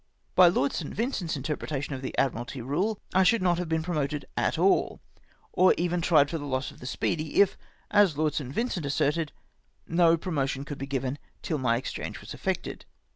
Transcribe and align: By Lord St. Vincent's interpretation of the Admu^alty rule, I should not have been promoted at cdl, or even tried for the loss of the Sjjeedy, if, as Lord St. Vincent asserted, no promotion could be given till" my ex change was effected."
By 0.33 0.47
Lord 0.47 0.73
St. 0.73 0.91
Vincent's 0.91 1.35
interpretation 1.37 1.93
of 1.93 2.01
the 2.01 2.15
Admu^alty 2.17 2.65
rule, 2.65 2.99
I 3.13 3.21
should 3.21 3.43
not 3.43 3.59
have 3.59 3.69
been 3.69 3.83
promoted 3.83 4.25
at 4.35 4.55
cdl, 4.55 4.99
or 5.53 5.75
even 5.77 6.01
tried 6.01 6.27
for 6.31 6.39
the 6.39 6.47
loss 6.47 6.71
of 6.71 6.79
the 6.79 6.87
Sjjeedy, 6.87 7.33
if, 7.33 7.55
as 7.91 8.17
Lord 8.17 8.33
St. 8.33 8.51
Vincent 8.51 8.83
asserted, 8.87 9.31
no 9.87 10.17
promotion 10.17 10.65
could 10.65 10.79
be 10.79 10.87
given 10.87 11.19
till" 11.43 11.59
my 11.59 11.77
ex 11.77 11.91
change 11.91 12.19
was 12.19 12.33
effected." 12.33 12.85